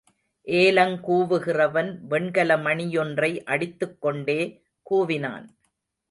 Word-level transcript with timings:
ஏலங் 0.47 0.95
கூவுகிறவன், 1.07 1.97
வெண்கல 2.01 2.57
மணியொன்றை 2.57 3.43
அடித்துக் 3.43 4.01
கொண்டே 4.01 4.63
கூவினான். 4.89 5.45